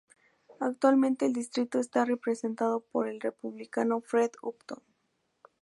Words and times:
Actualmente 0.59 1.27
el 1.27 1.33
distrito 1.33 1.77
está 1.79 2.05
representado 2.05 2.79
por 2.79 3.07
el 3.07 3.21
Republicano 3.21 4.01
Fred 4.01 4.31
Upton. 4.41 4.79